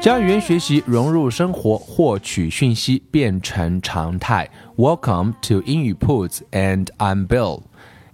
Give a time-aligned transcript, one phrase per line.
[0.00, 4.50] 将语言学习融入生活，获取讯息变成常态。
[4.76, 7.62] Welcome to 英语 Puts and I'm Bill.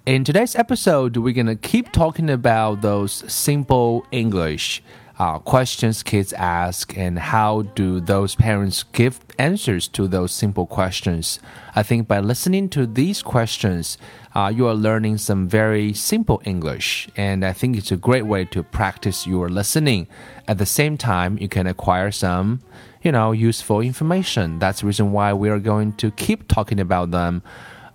[0.04, 4.80] In today's episode, we're gonna keep talking about those simple English
[5.18, 11.38] uh, questions kids ask and how do those parents give answers to those simple questions.
[11.74, 13.98] I think by listening to these questions,
[14.35, 18.43] uh, you are learning some very simple English, and I think it's a great way
[18.45, 20.07] to practice your listening.
[20.47, 22.59] At the same time, you can acquire some,
[23.01, 24.59] you know, useful information.
[24.59, 27.43] That's the reason why we are going to keep talking about them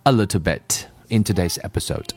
[0.07, 2.15] a little bit in today's episode.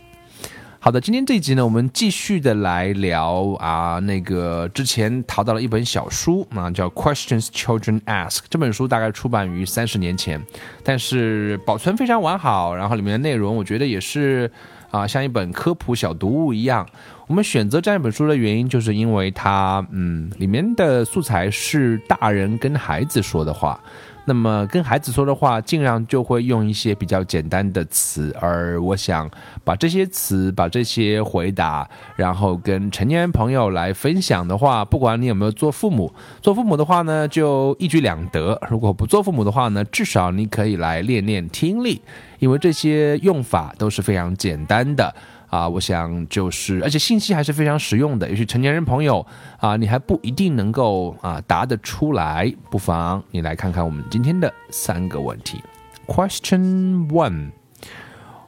[0.84, 8.40] 好的，今天这一集呢，我们继续的来聊啊，那个之前淘到了一本小书啊，叫《Questions Children Ask》。
[8.50, 10.46] 这本书大概出版于三十年前，
[10.84, 14.52] 但是保存非常完好，然后里面的内容我觉得也是
[14.92, 16.86] 啊，像一本科普小读物一样。
[17.28, 23.80] 我们选择这样一本书的原因，就是因为它，嗯，里面的素材是大人跟孩子说的话。
[24.26, 29.30] 那么跟孩子说的话，尽量就会用一些比较简单的词，而我想
[29.66, 36.10] 把这些词、把这些回答，然后跟成年朋友来分享的话，不管你有没有做父母，
[36.42, 42.02] 做父母的话呢，就一举两得；如果不做父母的话呢，至少你可以来练练听力，
[42.40, 45.14] 因为这些用法都是非常简单的。
[45.54, 48.28] 啊，我想就是，而且信息还是非常实用的。
[48.28, 49.24] 也许成年人朋友
[49.60, 55.62] 啊，你还不一定能够啊答得出来，不妨你来看看我们今天的三个问题。
[56.08, 57.52] Question one: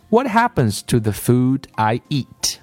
[0.09, 2.57] What happens to the food I eat?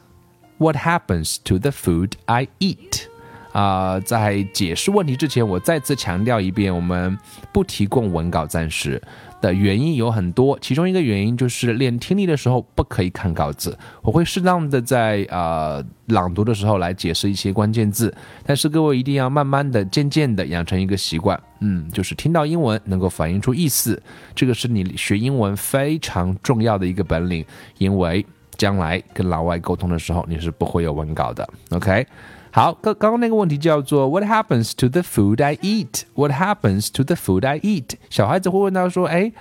[0.58, 3.04] What happens to the food I eat?
[3.52, 7.16] 啊，在解释问题之前，我再次强调一遍，我们
[7.52, 9.00] 不提供文稿暂时。
[9.42, 13.76] 的原因有很多，其中一个原因就是练听力的时候不可以看稿子。
[14.00, 18.14] 我会适当的在呃朗读的时候来解释一些关键字，
[18.46, 24.00] 但是各位一定要慢慢的、渐渐的养成一个习惯，嗯，就是听到英文能够反映出意思，
[24.34, 27.44] 这个是你学英文非常重要的一个本领，
[27.76, 28.24] 因为
[28.56, 32.06] 将来跟老外沟通的时候你是不会有文稿的，OK。
[32.54, 36.02] 好，刚刚那个问题叫做 What happens to the food I eat?
[36.14, 37.94] What happens to the food I eat?
[38.10, 39.32] 小孩子会问到说，哎，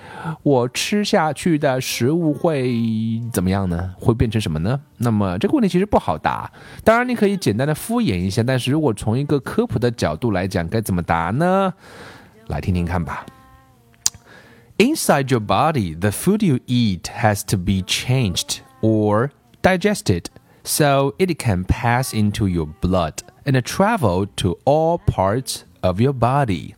[0.44, 3.94] 我吃下去的食物会怎么样呢？
[4.00, 4.80] 会变成什么呢？
[4.96, 6.50] 那么这个问题其实不好答。
[6.86, 11.74] 当然，你可以简单的敷衍一下，但是如果从一个科普的角度来讲，该怎么答呢？
[12.48, 13.26] 来听听看吧。
[14.78, 20.28] Inside your body, the food you eat has to be changed or digested
[20.64, 26.76] so it can pass into your blood and travel to all parts of your body.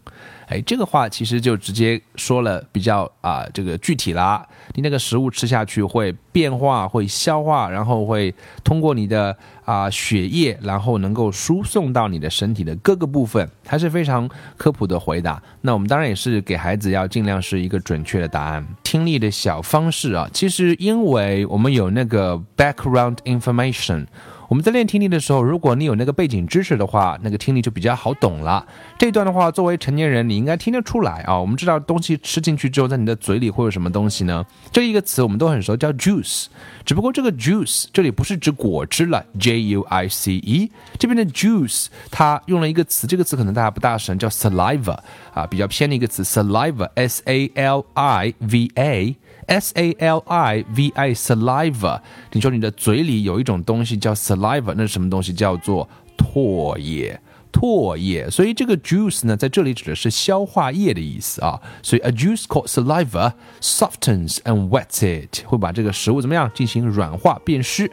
[0.47, 4.45] 哎，这个话其实就直接说了比较啊，这个具体啦。
[4.75, 8.33] 你那个食物吃下去会变化，会消化，然后会
[8.63, 15.41] 通过你的啊血液，然后能够输送到你的身体的各个部分，还是非常科普的回答。
[15.61, 18.65] 那我们当然也是给孩子要尽量是一个准确的答案。
[18.83, 24.05] 听力的小方式啊，其实因为我们有那个 background information。
[24.49, 28.65] 我们在练听力的时候，如果你有那个背景知识的话，那个听力就比较好懂了。
[28.97, 31.39] 这段的话，作为成年人，你应该听得出来啊。
[31.39, 34.45] 我们知道东西吃进去之后，在你的嘴里会有什么东西呢？
[34.71, 36.45] 这一个词我们都很熟，叫 juice。
[36.85, 40.71] 只不过这个 juice 这里不是指果汁了，J U I C E。
[40.99, 44.97] 这边的 juice 它用了一个词，这个词可能大家不大熟，叫 saliva
[45.33, 49.15] 啊，比较偏的一个词，saliva，S A L I V A。
[49.45, 51.99] S A L I V I saliva，
[52.31, 55.33] 你说你的嘴里有一种东西叫 saliva，那是什么东西？
[55.33, 55.85] 叫做
[56.17, 57.19] 唾液，
[57.52, 58.28] 唾液。
[58.30, 61.60] 所以这个 juice 呢，在这里指的是消化液的意思啊。
[61.82, 67.90] 所以 a juice called saliva softens and wets it，会把这个食物怎么样进行软化变湿。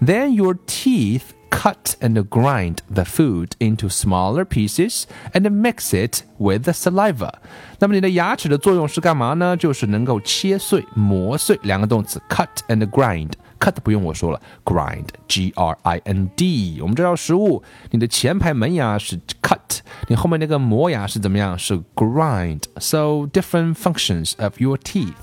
[0.00, 6.62] Then your teeth cut and grind the food into smaller pieces and mix it with
[6.62, 7.34] the saliva。
[7.80, 9.56] 那么你的牙齿的作用是干嘛呢？
[9.56, 13.32] 就是能够切碎、磨碎两个动词 cut and grind。
[13.58, 16.78] cut 不用我说了，grind，g r i n d。
[16.80, 21.58] 我们知道食物，你的前排门牙是 cut，你后面那个磨牙是怎么样？
[21.58, 25.14] 是 grind。So different functions of your teeth。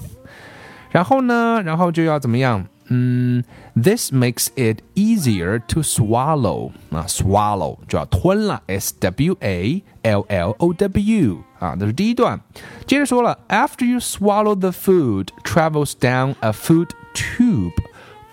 [0.92, 2.68] 然后呢，然后就要怎么样？
[2.90, 3.44] 嗯，
[3.76, 12.40] this makes it easier to swallow 啊，swallow 就要吞了，s w a l l o w 啊，这是第一段。
[12.86, 17.74] 接着说了，after you swallow the food travels down a food tube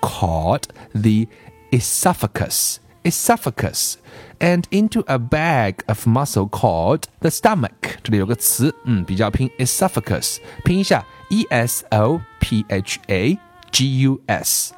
[0.01, 1.29] called the
[1.71, 2.79] esophagus.
[3.07, 3.99] Esophagus
[4.41, 7.99] and into a bag of muscle called the stomach。
[8.03, 13.39] 这里有个词，嗯，比较拼 esophagus，拼一下 e s o p h a
[13.71, 14.73] G U S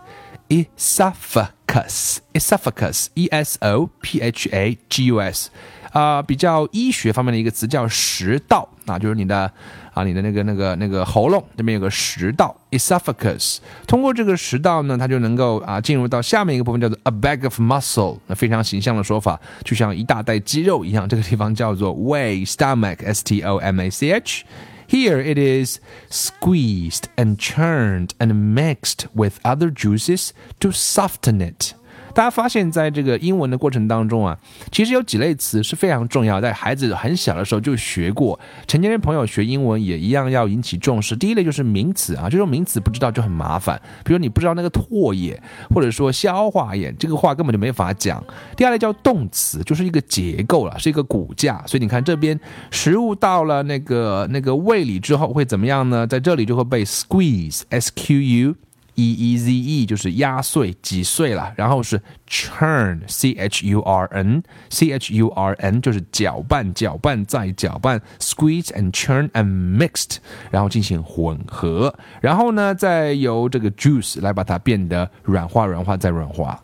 [0.48, 5.50] esophagus esophagus e s o p h a g u s
[5.91, 9.51] 啊，比较医学方面的一个词叫食道啊，就是你的
[9.93, 13.57] 啊，你的那个那个那个喉咙这边有个食道 esophagus。
[13.85, 18.17] 通过这个食道呢，它就能够啊进入到下面一个部分，叫做 a bag of muscle。
[18.27, 24.45] 那非常形象的说法，就像一大袋肌肉一样，这个地方叫做胃 stomach s t o m a c h。
[24.87, 25.79] Here it is
[26.09, 31.73] squeezed and churned and mixed with other juices to soften it.
[32.13, 34.37] 大家发现，在这个英文的过程当中啊，
[34.71, 38.39] 其实有几类词是非常重要，在孩子很小的时候就学过。
[38.67, 41.15] 成年人朋友学英文也一样要引起重视。
[41.15, 43.81] 第一类就是名词啊，这种名词不知道就很麻烦。
[44.03, 45.41] 比如你不知道那个唾液，
[45.73, 48.23] 或者说消化液，这个话根本就没法讲。
[48.55, 51.63] 第二类叫动词，就是一个结构了，是一个骨架。
[51.65, 56.05] 所以你看这边食物到了那个那个胃里之后会怎么样呢？
[56.05, 58.55] 在这里就会被 squeeze，s q u。
[59.00, 68.90] e e z e 就是压碎、挤碎了，然后是 churn，c h u r n，c h u r n 就是搅拌、搅拌再搅拌，squeeze and
[68.92, 70.16] churn and mixed，
[70.50, 76.62] 然后进行混合，然后呢，再由这个 juice 来把它变得软化、软化再软化。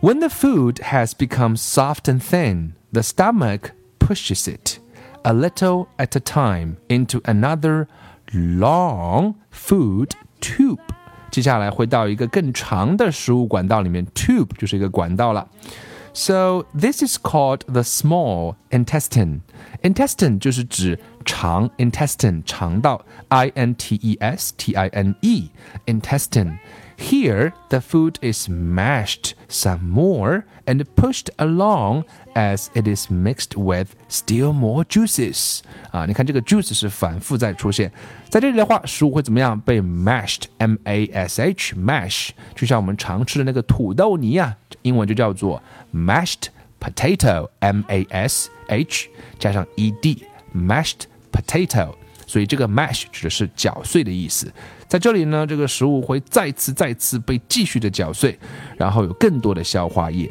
[0.00, 4.78] When the food has become soft and thin, the stomach pushes it
[5.24, 7.86] a little at a time into another
[8.32, 10.78] long food tube.
[11.33, 15.47] 接下来会到一个更长的食物管道里面，tube 就是一个管道了。
[16.13, 19.39] So this is called the small intestine.
[19.81, 25.49] Intestine 就是指肠，intestine 肠道，I N T E S T I N E
[25.87, 26.59] intestine.
[27.02, 32.04] Here, the food is mashed some more and pushed along
[32.34, 35.60] as it is mixed with still more juices.
[35.92, 37.92] 啊，你看这个 juice 是反复在出现，
[38.28, 45.62] 在这里的话，食物会怎么样被 mashed？M A S H mash，就像我们常吃的那个土豆泥啊，英文就叫做
[45.94, 46.48] mashed
[46.80, 49.08] potato，M A S H
[49.38, 51.02] 加上 E D mashed
[51.32, 51.94] potato。
[52.26, 54.52] 所以这个 mash 指的是搅碎的意思。
[54.86, 58.38] 在这里呢，这个食物会再次、再次被继续的搅碎，
[58.76, 60.30] 然后有更多的消化液。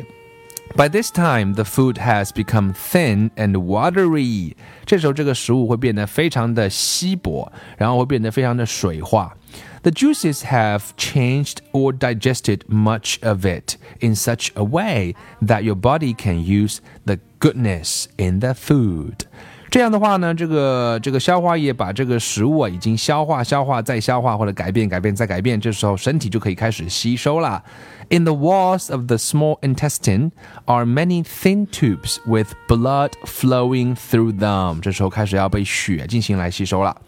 [0.75, 4.54] By this time, the food has become thin and watery。
[4.86, 9.36] 这时候，这个食物会变得非常的稀薄，然后会变得非常的水化。
[9.83, 16.13] The juices have changed or digested much of it in such a way that your body
[16.13, 19.25] can use the goodness in the food.
[19.71, 27.62] 这样的话呢，这个这个消化液把这个食物啊已经消化、消化再消化，或者改变、改变再改变，这时候身体就可以开始吸收了。
[28.09, 30.31] In the walls of the small intestine
[30.65, 34.80] are many thin tubes with blood flowing through them。
[34.80, 37.02] 这时候开始要被血进行来吸收了。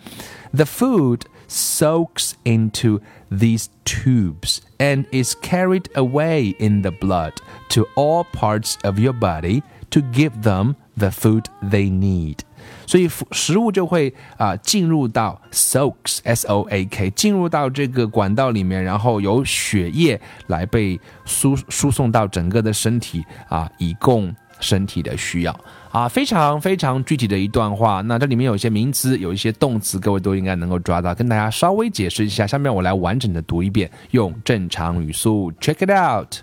[0.52, 3.00] The food soaks into
[3.32, 7.36] these tubes and is carried away in the blood
[7.70, 12.40] to all parts of your body to give them the food they need.
[12.87, 28.01] 所以食物就会啊进入到 soaks s o a k 进入到这个管道里面，然后由血液来被输输送到整个的身体啊，以供身体的需要啊，非常非常具体的一段话。
[28.03, 31.15] 那这里面有一些名词，有一些动词，各位都应该能够抓到。
[31.15, 35.53] 跟大家稍微解释一下，下面我来完整的读一遍，用正常语速。
[35.61, 36.39] Check it out.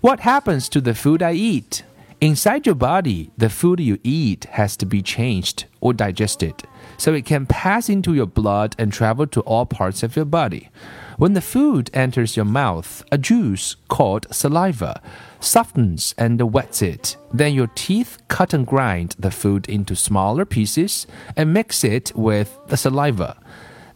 [0.00, 1.80] What happens to the food I eat?
[2.22, 6.54] Inside your body, the food you eat has to be changed or digested
[6.96, 10.70] so it can pass into your blood and travel to all parts of your body.
[11.16, 15.02] When the food enters your mouth, a juice called saliva
[15.40, 17.16] softens and wets it.
[17.34, 22.56] Then your teeth cut and grind the food into smaller pieces and mix it with
[22.68, 23.36] the saliva.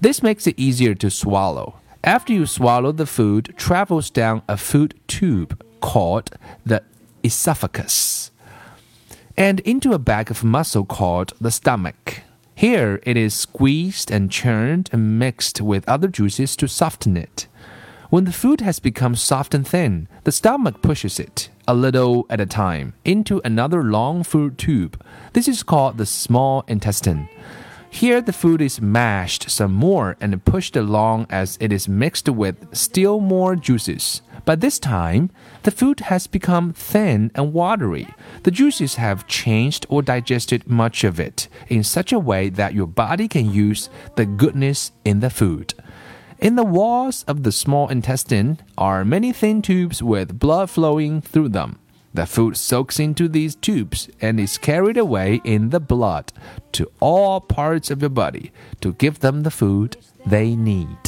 [0.00, 1.76] This makes it easier to swallow.
[2.02, 6.30] After you swallow, the food travels down a food tube called
[6.64, 6.82] the
[7.26, 8.30] esophagus,
[9.36, 12.22] and into a bag of muscle called the stomach.
[12.54, 17.48] Here it is squeezed and churned and mixed with other juices to soften it.
[18.08, 22.40] When the food has become soft and thin, the stomach pushes it, a little at
[22.40, 25.02] a time, into another long food tube.
[25.32, 27.28] This is called the small intestine.
[27.90, 32.74] Here, the food is mashed some more and pushed along as it is mixed with
[32.76, 34.22] still more juices.
[34.44, 35.30] But this time,
[35.64, 38.06] the food has become thin and watery.
[38.44, 42.86] The juices have changed or digested much of it in such a way that your
[42.86, 45.74] body can use the goodness in the food.
[46.38, 51.48] In the walls of the small intestine are many thin tubes with blood flowing through
[51.48, 51.78] them.
[52.16, 56.32] The food soaks into these tubes and is carried away in the blood
[56.72, 61.05] to all parts of your body to give them the food they need.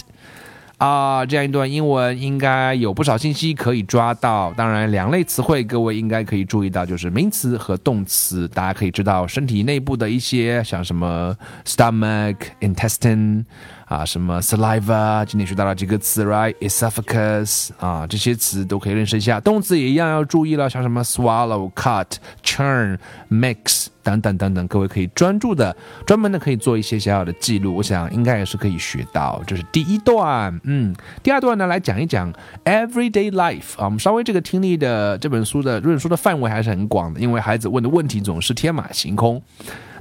[0.79, 4.53] 啊，这样一段英文应该有不少信息可以抓到。
[4.53, 8.47] 当然，两类词汇各位应该可以注意到，就是名词和动词。
[8.49, 13.45] 大家可以知道身体内部的一些，像什么 stomach、intestine。
[13.87, 19.41] 啊，什么 saliva，今天学到了几个词，right？esophagus 啊，这些词都可以认识一下。
[19.41, 22.07] 动词也一样要注意了，像什么 swallow、cut、
[22.45, 22.99] churn、
[23.31, 27.75] mix 等等等等，各位可以专注的、专门的可以做一些小小的记录。
[27.75, 29.43] 我想应该也是可以学到。
[29.47, 32.33] 这是第一段，嗯，第二段呢，来讲一讲
[32.65, 33.85] everyday life 啊。
[33.85, 39.43] 我们稍微这个听力的这本书的论述的范围还是很广的，因为孩子问的问题总是天马行空。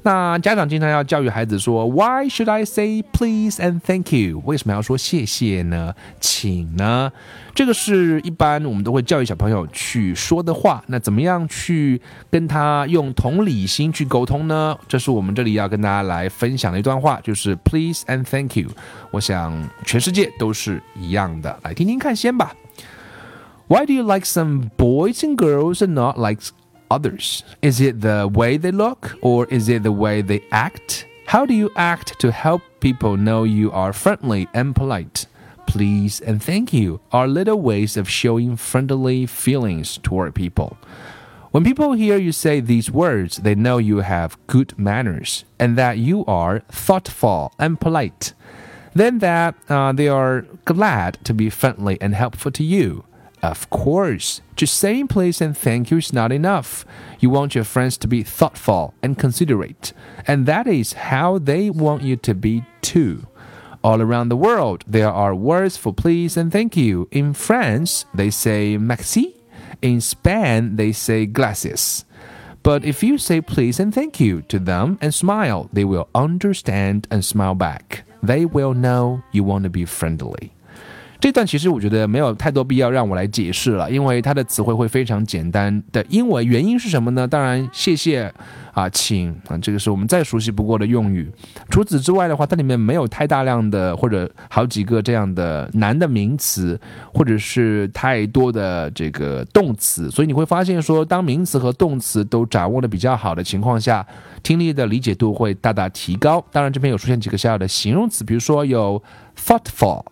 [0.07, 4.41] 那家长经常要教育孩子说，Why should I say please and thank you？
[4.45, 5.93] 为什么要说谢谢呢？
[6.21, 7.11] 请呢？
[7.53, 10.81] 这个是一般我们都会教育小朋友去说的话。
[10.87, 14.77] 那怎么样去跟他用同理心去沟通呢？
[14.87, 18.69] 这是我们这里要跟大家来分享的一段话，就是 please and thank you。
[19.11, 22.53] 我想全世界都是一样的，来听听看先吧。
[23.67, 26.41] Why do you like some boys and girls and not like
[26.89, 27.43] others?
[27.61, 31.05] Is it the way they look or is it the way they act?
[31.27, 35.25] How do you act to help people know you are friendly and polite?
[35.65, 40.77] Please and thank you are little ways of showing friendly feelings toward people.
[41.51, 45.97] When people hear you say these words, they know you have good manners and that
[45.97, 48.33] you are thoughtful and polite.
[48.93, 53.03] Then that uh, they are glad to be friendly and helpful to you.
[53.43, 56.85] Of course, just saying please and thank you is not enough.
[57.19, 59.93] You want your friends to be thoughtful and considerate,
[60.25, 63.27] and that is how they want you to be too.
[63.83, 67.07] All around the world, there are words for please and thank you.
[67.11, 69.35] In France, they say merci.
[69.81, 72.05] In Spain, they say gracias.
[72.63, 77.07] But if you say please and thank you to them and smile, they will understand
[77.11, 78.03] and smile back.
[78.21, 80.56] They will know you want to be friendly.
[81.19, 86.05] 这段其实我觉得没有太多必要让我来解释了，因为它的词汇会非常简单的。
[86.09, 87.27] 因为原因是什么呢？
[87.27, 88.31] 当然，谢谢
[88.73, 91.27] 啊，请啊，这个是我们再熟悉不过的用语。
[91.69, 96.79] 除此之外的话，它里面没有太大量的或者好几个这样的难的名词，
[97.11, 100.11] 或者是太多的这个动词。
[100.11, 104.05] 所以你会发现说，当名词和动词都掌握的比较好的情况下，
[104.43, 106.45] 听力的理解度会大大提高。
[106.51, 109.01] 当然，这边有出现几个小小的形容词，比如说有
[109.35, 110.03] thoughtful。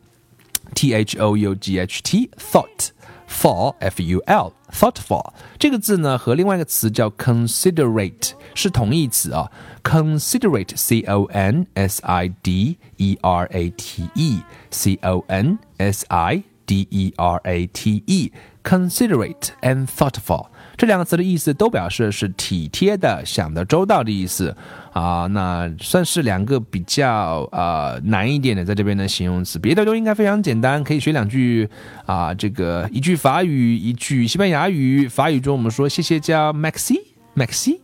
[0.75, 2.91] T H O U G H T thought
[3.29, 9.51] fall F U L thoughtful 这个字呢和另外一个词叫 considerate 是同义词啊，
[9.83, 14.41] considerate C O N S I D E R A T E
[14.71, 24.57] C O N S I D E R A T E considerate and thoughtful 这两个词的意思都表示是体贴的、想得周到的意思
[24.96, 25.28] 啊。
[25.28, 31.70] 那算是两个比较啊难一点的，在这边的形容词，别的都应该非常简单，可以学两句
[32.06, 32.34] 啊。
[32.34, 35.08] 这个一句法语，一句西班牙语。
[35.08, 37.80] 法语中我们说谢谢叫 maxi，maxi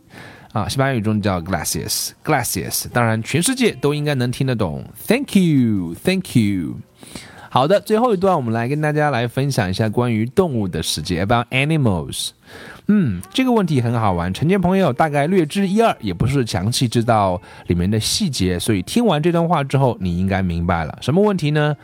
[0.52, 2.86] 啊，西班牙语中叫 glasses glasses。
[2.92, 4.84] 当然，全世界都应该能听得懂。
[5.06, 6.76] Thank you，Thank you。
[7.54, 12.30] 好的，最后一段我们来跟大家来分享一下关于动物的世界，about animals。
[12.86, 20.96] 嗯，这个问题很好玩，成年朋友大概略知一二，也不是详细知道里面的细节，所以听完这段话之后，你应该明白了。
[21.02, 21.76] 什么问题呢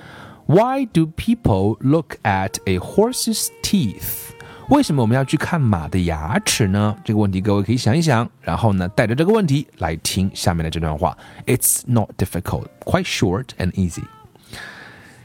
[0.47, 4.31] ？Why do people look at a horse's teeth？
[4.71, 6.97] 为什么我们要去看马的牙齿呢？
[7.05, 11.15] 这个问题各位可以想一想，然后呢，带着这个问题来听下面的这段话。
[11.45, 14.05] It's not difficult, quite short and easy.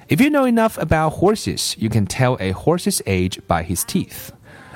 [0.10, 4.34] If you know enough about horses, you can tell a horse's age by his teeth.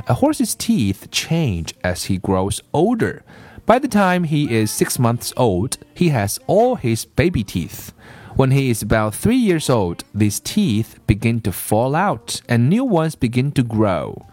[0.07, 3.23] A horse's teeth change as he grows older.
[3.65, 7.91] By the time he is six months old, he has all his baby teeth.
[8.37, 12.85] When he is about three years old, these teeth begin to fall out and new
[12.85, 14.25] ones begin to grow.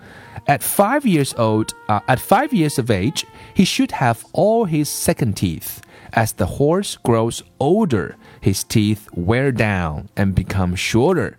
[0.47, 4.89] At five years old, uh, at five years of age, he should have all his
[4.89, 5.81] second teeth.
[6.13, 11.34] As the horse grows older, his teeth wear down and become shorter.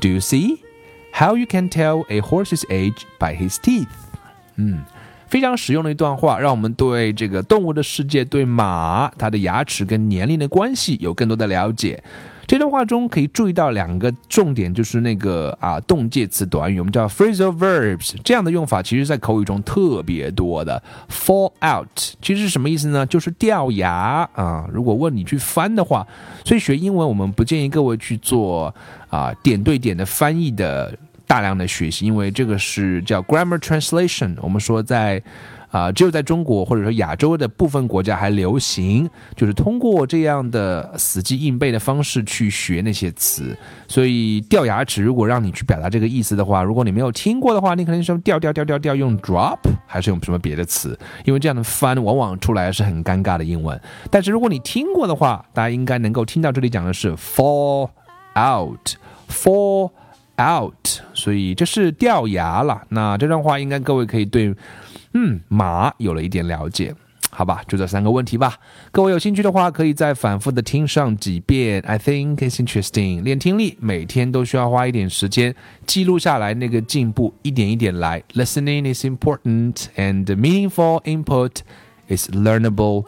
[0.00, 0.58] Do you see?
[1.12, 3.88] How you can tell a horse's age by his teeth?
[4.56, 4.80] 嗯，
[5.28, 12.02] 非常实用的一段话，让我们对这个动物的世界、对马它的牙齿跟年龄的关系有更多的了解。
[12.47, 20.81] 这段话中可以注意到两个重点，就是那个啊动介词短语，我们叫 phrasal verbs，这样的用法其实在口语中特别多的。
[21.09, 21.87] fall out
[22.21, 23.05] 其实是什么意思呢？
[23.05, 24.65] 就是掉牙啊。
[24.71, 26.07] 如果问你去翻的话，
[26.45, 28.73] 所以学英文我们不建议各位去做
[29.09, 34.33] 啊点对点的翻译的大量的学习，因为这个是叫 grammar translation。
[34.41, 35.21] 我们说在。
[35.69, 43.55] 啊，只有在中国或者说亚洲的部分国家还流行，就是通过这样的死记硬背的方式去学那些词。
[43.87, 50.97] 所以掉牙齿，如果让你去表达这个意思的话，如果你没有听过的话，你可能说掉掉掉掉掉，用 drop 还是用什么别的词？
[51.25, 53.79] 因为这样的翻往往出来是很尴尬的英文。
[54.09, 57.89] 但是如果你听过的话，大家应该能够听到这里讲的是 fall
[58.37, 59.91] out，fall
[60.39, 62.81] out，所以这是掉牙了。
[62.89, 64.55] 那这段话应该各位可以对。
[65.13, 66.93] 嗯，马有了一点了解，
[67.29, 68.57] 好吧，就这三个问题吧。
[68.91, 71.81] 各位有兴趣的话，可以再反复的听上几遍。
[71.81, 73.23] I think it's interesting。
[73.23, 78.23] 练听力每天都需要花一点时间记录下来那个进步，一点一点来。
[78.33, 81.57] Listening is important and meaningful input
[82.07, 83.05] is learnable.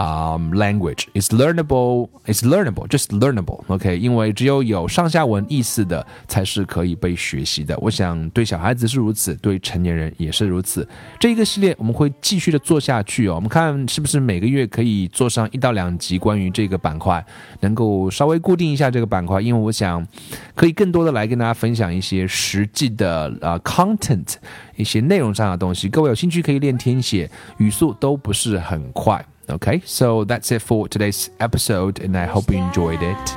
[0.00, 2.08] Um, language is learnable.
[2.24, 3.60] It's learnable, just learnable.
[3.66, 7.76] OK，因为只有有上下文意思的才是可以被学习的。
[7.78, 10.88] 我想对小孩子是如此，对成年人也是如此。
[11.18, 13.34] 这一个系列我们会继续的做下去哦。
[13.34, 17.24] 我们看是不是每个月可以做上一到两集关于这个板块，
[17.60, 20.06] 能够稍微固定一下这个板块，因为我想
[20.54, 24.34] 可以更多的来跟大家分享一些实际的呃 content，
[24.76, 25.88] 一些内容上的东西。
[25.88, 29.24] 各位有兴趣可以练听写，语速都不是很快。
[29.50, 33.36] Okay, so that's it for today's episode, and I hope you enjoyed it.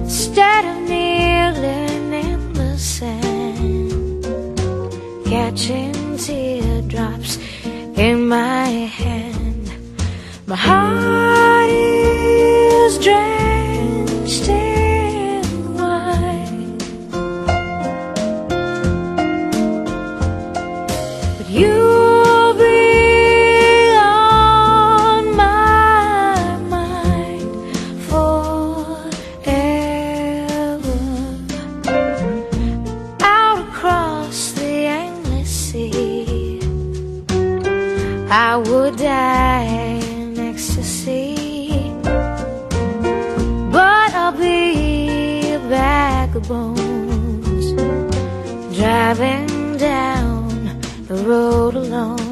[0.00, 4.24] Instead of kneeling in the sand,
[5.26, 9.70] catching teardrops in my hand,
[10.46, 13.47] my heart is drenched
[49.14, 52.27] driving down the road alone.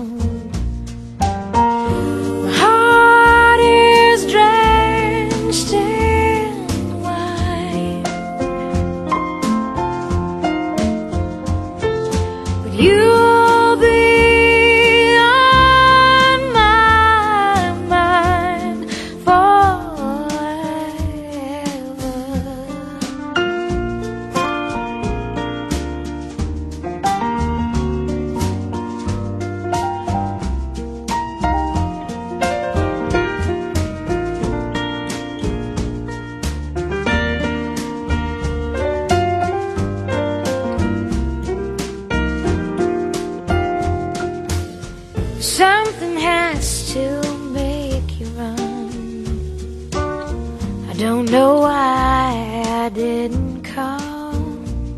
[50.99, 54.33] Don't know why I didn't call.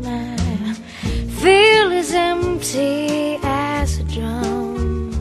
[0.01, 0.37] My
[1.41, 5.11] feel as empty as a drum.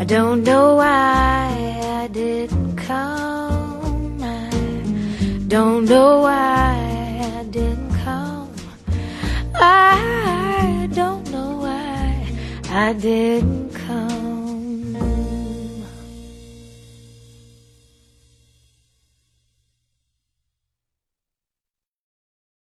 [0.00, 4.20] I don't know why I didn't come.
[4.20, 4.50] I
[5.46, 8.50] don't know why I didn't come.
[9.54, 12.26] I don't know why
[12.68, 13.69] I didn't.